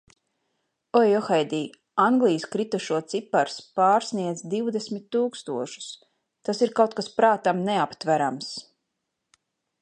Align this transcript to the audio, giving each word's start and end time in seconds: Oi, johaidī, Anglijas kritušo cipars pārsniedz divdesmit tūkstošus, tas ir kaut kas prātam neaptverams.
Oi, 0.99 1.07
johaidī, 1.09 1.59
Anglijas 2.05 2.47
kritušo 2.55 3.01
cipars 3.13 3.57
pārsniedz 3.81 4.41
divdesmit 4.55 5.05
tūkstošus, 5.17 5.91
tas 6.51 6.65
ir 6.69 6.75
kaut 6.81 6.99
kas 7.01 7.13
prātam 7.21 7.63
neaptverams. 7.69 8.51